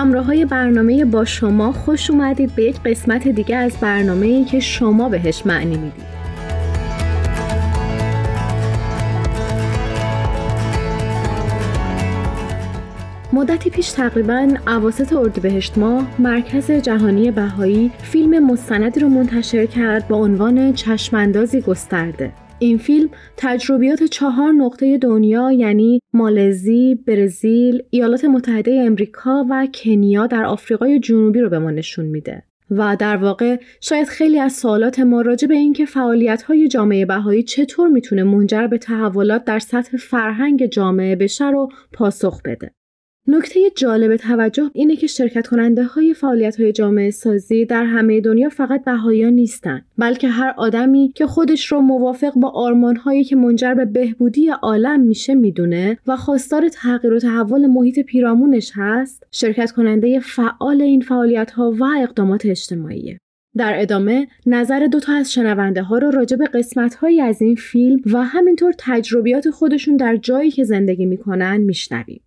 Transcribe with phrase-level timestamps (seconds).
[0.00, 4.60] همراه های برنامه با شما خوش اومدید به یک قسمت دیگه از برنامه ای که
[4.60, 6.10] شما بهش معنی می‌دید.
[13.32, 20.16] مدتی پیش تقریبا اواسط اردیبهشت ماه مرکز جهانی بهایی فیلم مستندی رو منتشر کرد با
[20.16, 22.32] عنوان چشماندازی گسترده.
[22.62, 30.44] این فیلم تجربیات چهار نقطه دنیا یعنی مالزی، برزیل، ایالات متحده امریکا و کنیا در
[30.44, 32.42] آفریقای جنوبی رو به ما نشون میده.
[32.70, 37.42] و در واقع شاید خیلی از سوالات ما راجع به اینکه فعالیت های جامعه بهایی
[37.42, 42.70] چطور می‌تونه منجر به تحولات در سطح فرهنگ جامعه بشه رو پاسخ بده.
[43.32, 48.48] نکته جالب توجه اینه که شرکت کننده های فعالیت های جامعه سازی در همه دنیا
[48.48, 53.74] فقط بهاییان نیستن بلکه هر آدمی که خودش رو موافق با آرمان هایی که منجر
[53.74, 60.20] به بهبودی عالم میشه می‌دونه و خواستار تغییر و تحول محیط پیرامونش هست شرکت کننده
[60.20, 63.18] فعال این فعالیت ها و اقدامات اجتماعیه
[63.56, 67.54] در ادامه نظر دو تا از شنونده ها رو راجع به قسمت هایی از این
[67.54, 72.20] فیلم و همینطور تجربیات خودشون در جایی که زندگی می‌کنن میشنویم.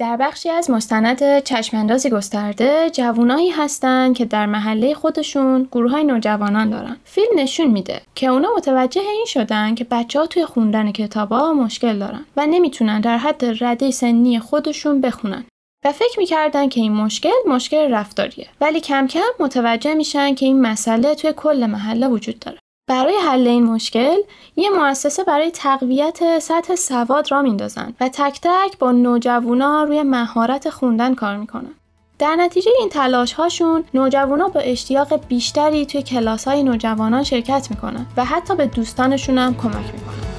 [0.00, 6.70] در بخشی از مستند چشماندازی گسترده جوانایی هستند که در محله خودشون گروه های نوجوانان
[6.70, 6.96] دارن.
[7.04, 11.98] فیلم نشون میده که اونا متوجه این شدن که بچه ها توی خوندن کتابا مشکل
[11.98, 15.44] دارن و نمی‌تونن در حد رده سنی خودشون بخونن.
[15.84, 18.48] و فکر می‌کردن که این مشکل مشکل رفتاریه.
[18.60, 22.58] ولی کم کم متوجه میشن که این مسئله توی کل محله وجود داره.
[22.90, 24.16] برای حل این مشکل
[24.56, 30.70] یه مؤسسه برای تقویت سطح سواد را میندازن و تک تک با نوجوانا روی مهارت
[30.70, 31.74] خوندن کار می‌کنن.
[32.18, 38.06] در نتیجه این تلاش هاشون نوجوانا با اشتیاق بیشتری توی کلاس های نوجوانان شرکت می‌کنن
[38.16, 40.29] و حتی به دوستانشون هم کمک می‌کنن.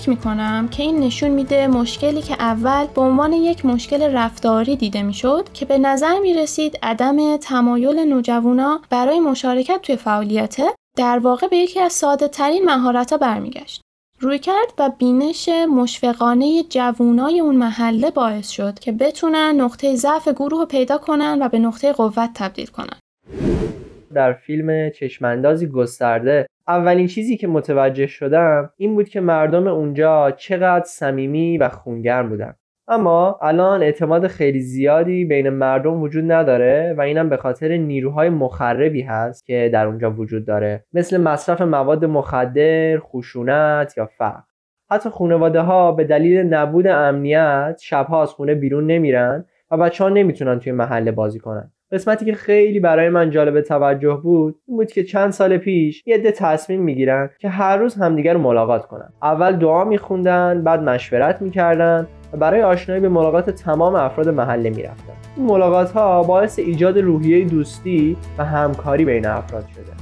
[0.00, 5.02] فکر می‌کنم که این نشون میده مشکلی که اول به عنوان یک مشکل رفتاری دیده
[5.02, 10.64] می‌شد که به نظر می‌رسید عدم تمایل نوجوانا برای مشارکت توی فعالیته
[10.96, 13.80] در واقع به یکی از ساده ترین مهارت ها برمیگشت.
[14.20, 20.60] روی کرد و بینش مشفقانه جوونای اون محله باعث شد که بتونن نقطه ضعف گروه
[20.60, 22.98] رو پیدا کنن و به نقطه قوت تبدیل کنن.
[24.14, 30.84] در فیلم چشماندازی گسترده اولین چیزی که متوجه شدم این بود که مردم اونجا چقدر
[30.84, 32.54] صمیمی و خونگرم بودن.
[32.88, 39.02] اما الان اعتماد خیلی زیادی بین مردم وجود نداره و اینم به خاطر نیروهای مخربی
[39.02, 40.84] هست که در اونجا وجود داره.
[40.92, 44.40] مثل مصرف مواد مخدر، خشونت یا فقر.
[44.90, 50.10] حتی خانواده ها به دلیل نبود امنیت شبها از خونه بیرون نمیرن و بچه ها
[50.10, 51.72] نمی‌تونن توی محله بازی کنن.
[51.92, 56.14] قسمتی که خیلی برای من جالب توجه بود این بود که چند سال پیش یه
[56.14, 59.12] عده تصمیم می‌گیرن که هر روز همدیگر رو ملاقات کنن.
[59.22, 65.12] اول دعا میخوندن بعد مشورت می‌کردن و برای آشنایی به ملاقات تمام افراد محله می‌رفتن.
[65.36, 69.92] این ملاقات ها باعث ایجاد روحیه دوستی و همکاری بین افراد شده.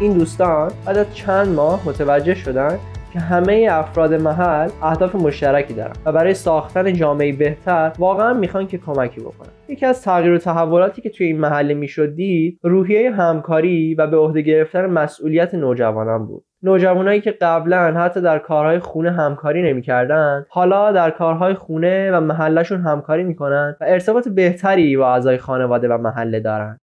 [0.00, 2.78] این دوستان بعد از چند ماه متوجه شدن
[3.16, 8.78] که همه افراد محل اهداف مشترکی دارن و برای ساختن جامعه بهتر واقعا می‌خوان که
[8.78, 9.48] کمکی بکنن.
[9.68, 14.16] یکی از تغییر و تحولاتی که توی این محله می‌شد دید روحیه همکاری و به
[14.16, 16.44] عهده گرفتن مسئولیت نوجوانان بود.
[16.62, 22.80] نوجوانایی که قبلا حتی در کارهای خونه همکاری نمی‌کردن حالا در کارهای خونه و محلشون
[22.80, 26.78] همکاری می‌کنن و ارتباط بهتری با اعضای خانواده و محله دارن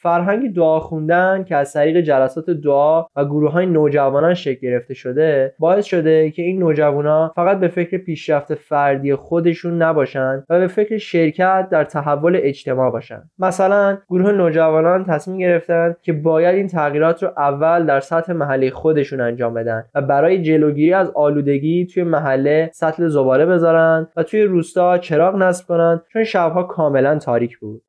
[0.00, 5.54] فرهنگ دعا خوندن که از طریق جلسات دعا و گروه های نوجوانان شکل گرفته شده
[5.58, 10.98] باعث شده که این نوجوانان فقط به فکر پیشرفت فردی خودشون نباشن و به فکر
[10.98, 13.22] شرکت در تحول اجتماع باشن.
[13.38, 19.20] مثلا گروه نوجوانان تصمیم گرفتن که باید این تغییرات رو اول در سطح محله خودشون
[19.20, 24.98] انجام بدن و برای جلوگیری از آلودگی توی محله سطل زباله بذارن و توی روستا
[24.98, 27.82] چراغ نصب کنن چون شبها کاملا تاریک بود.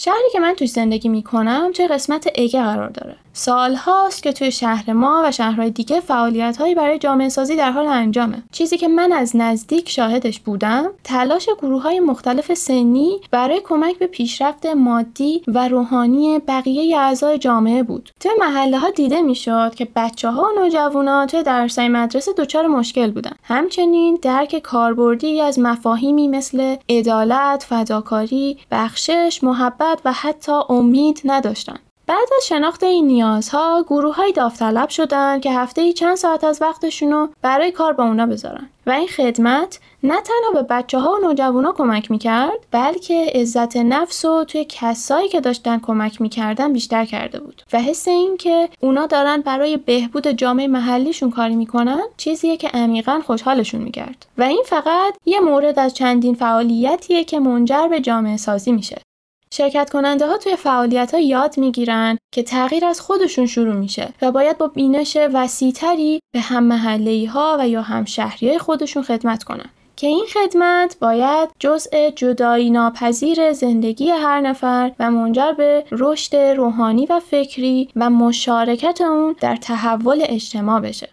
[0.00, 3.16] شهری که من توی زندگی می‌کنم توی قسمت ایگه قرار داره.
[3.32, 7.70] سال هاست که توی شهر ما و شهرهای دیگه فعالیت هایی برای جامعه سازی در
[7.70, 8.42] حال انجامه.
[8.52, 14.06] چیزی که من از نزدیک شاهدش بودم تلاش گروه های مختلف سنی برای کمک به
[14.06, 18.10] پیشرفت مادی و روحانی بقیه اعضای جامعه بود.
[18.20, 23.10] توی محله ها دیده می‌شد که بچه ها و نوجوانا توی درسای مدرسه دچار مشکل
[23.10, 23.32] بودن.
[23.42, 32.28] همچنین درک کاربردی از مفاهیمی مثل عدالت فداکاری بخشش محبت و حتی امید نداشتن بعد
[32.36, 37.12] از شناخت این نیازها گروه های داوطلب شدن که هفته ای چند ساعت از وقتشون
[37.12, 38.68] رو برای کار با اونا بذارن.
[38.86, 44.24] و این خدمت نه تنها به بچه ها و نوجوانا کمک می‌کرد بلکه عزت نفس
[44.24, 47.62] و توی کسایی که داشتن کمک می‌کردن بیشتر کرده بود.
[47.72, 53.20] و حس این که اونا دارن برای بهبود جامعه محلیشون کاری می‌کنن چیزیه که عمیقا
[53.26, 54.26] خوشحالشون می‌کرد.
[54.38, 59.05] و این فقط یه مورد از چندین فعالیتیه که منجر به جامعه سازی میشه.
[59.52, 64.32] شرکت کننده ها توی فعالیت ها یاد می‌گیرن که تغییر از خودشون شروع میشه و
[64.32, 69.70] باید با بینش وسیعتری به هم محله ها و یا هم شهری خودشون خدمت کنن.
[69.96, 77.06] که این خدمت باید جزء جدایی ناپذیر زندگی هر نفر و منجر به رشد روحانی
[77.06, 81.08] و فکری و مشارکت اون در تحول اجتماع بشه.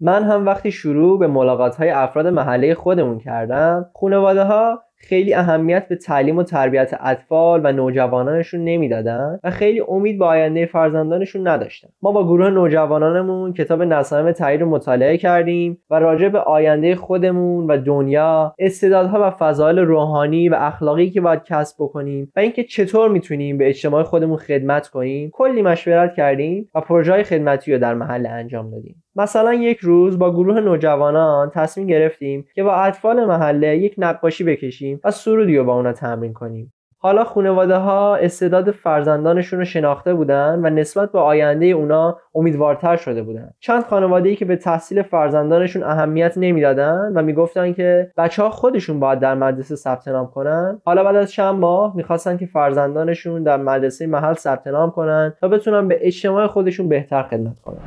[0.00, 5.88] من هم وقتی شروع به ملاقات های افراد محله خودمون کردم خانواده ها خیلی اهمیت
[5.88, 11.88] به تعلیم و تربیت اطفال و نوجوانانشون نمی‌دادن و خیلی امید به آینده فرزندانشون نداشتن.
[12.02, 17.66] ما با گروه نوجوانانمون کتاب نسائم تغییر رو مطالعه کردیم و راجع به آینده خودمون
[17.66, 23.10] و دنیا استعدادها و فضایل روحانی و اخلاقی که باید کسب بکنیم و اینکه چطور
[23.10, 28.26] می‌تونیم به اجتماع خودمون خدمت کنیم کلی مشورت کردیم و پروژه خدمتی رو در محل
[28.26, 29.02] انجام دادیم.
[29.16, 35.00] مثلا یک روز با گروه نوجوانان تصمیم گرفتیم که با اطفال محله یک نقاشی بکشیم
[35.04, 36.72] و سرودی رو با اونا تمرین کنیم.
[37.02, 43.22] حالا خانواده ها استعداد فرزندانشون رو شناخته بودن و نسبت به آینده اونا امیدوارتر شده
[43.22, 43.50] بودن.
[43.60, 49.00] چند خانواده ای که به تحصیل فرزندانشون اهمیت نمی‌دادن و می‌گفتن که بچه ها خودشون
[49.00, 50.80] باید در مدرسه ثبت نام کنن.
[50.84, 55.48] حالا بعد از چند ماه می‌خواستن که فرزندانشون در مدرسه محل ثبت نام کنن تا
[55.48, 57.78] بتونن به اجتماع خودشون بهتر خدمت کنن.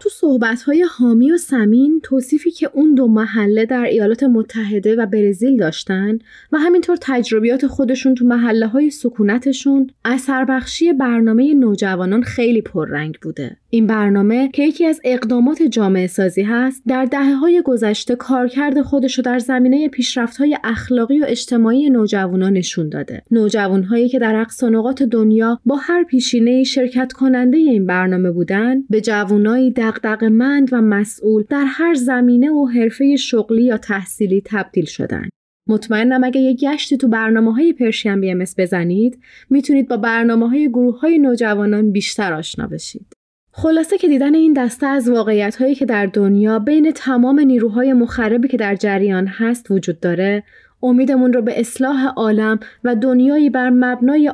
[0.00, 5.56] تو صحبت‌های حامی و سمین توصیفی که اون دو محله در ایالات متحده و برزیل
[5.56, 6.18] داشتن
[6.52, 13.56] و همینطور تجربیات خودشون تو محله های سکونتشون اثر بخشی برنامه نوجوانان خیلی پررنگ بوده.
[13.70, 19.18] این برنامه که یکی از اقدامات جامعه سازی هست در دهه های گذشته کارکرد خودش
[19.18, 25.02] رو در زمینه پیشرفت های اخلاقی و اجتماعی نوجوانان نشون داده نوجوانهایی که در اقصانقات
[25.02, 29.70] دنیا با هر پیشینه شرکت کننده این برنامه بودن به جوانایی
[30.10, 35.28] دغدغه‌مند و مسئول در هر زمینه و حرفه شغلی یا تحصیلی تبدیل شدن
[35.68, 39.18] مطمئنم اگه یه گشتی تو برنامه های پرشین بی بزنید
[39.50, 43.06] می‌تونید با برنامه های گروه های نوجوانان بیشتر آشنا بشید.
[43.52, 48.48] خلاصه که دیدن این دسته از واقعیت هایی که در دنیا بین تمام نیروهای مخربی
[48.48, 50.42] که در جریان هست وجود داره
[50.82, 54.32] امیدمون رو به اصلاح عالم و دنیایی بر مبنای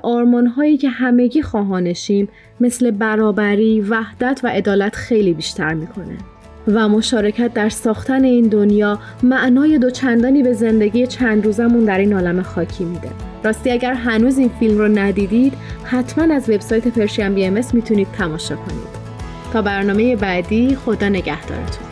[0.57, 2.29] هایی که همگی خواهانشیم
[2.61, 6.17] مثل برابری، وحدت و عدالت خیلی بیشتر می‌کنه.
[6.69, 12.43] و مشارکت در ساختن این دنیا معنای دوچندانی به زندگی چند روزمون در این عالم
[12.43, 13.09] خاکی میده.
[13.45, 15.53] راستی اگر هنوز این فیلم رو ندیدید
[15.85, 19.07] حتما از وبسایت پرشین بی ام می‌تونید تماشا کنید.
[19.53, 21.86] تا برنامه بعدی خدا نگهدارتون